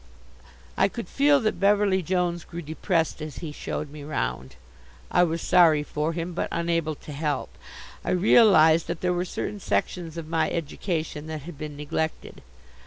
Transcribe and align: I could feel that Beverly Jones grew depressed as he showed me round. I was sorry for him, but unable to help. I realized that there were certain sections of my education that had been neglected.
I 0.77 0.87
could 0.87 1.07
feel 1.07 1.39
that 1.41 1.59
Beverly 1.59 2.01
Jones 2.01 2.43
grew 2.43 2.63
depressed 2.63 3.21
as 3.21 3.35
he 3.35 3.51
showed 3.51 3.91
me 3.91 4.03
round. 4.03 4.55
I 5.11 5.21
was 5.23 5.43
sorry 5.43 5.83
for 5.83 6.13
him, 6.13 6.33
but 6.33 6.47
unable 6.51 6.95
to 6.95 7.11
help. 7.11 7.55
I 8.03 8.09
realized 8.09 8.87
that 8.87 9.01
there 9.01 9.13
were 9.13 9.25
certain 9.25 9.59
sections 9.59 10.17
of 10.17 10.27
my 10.27 10.49
education 10.49 11.27
that 11.27 11.43
had 11.43 11.55
been 11.55 11.77
neglected. 11.77 12.41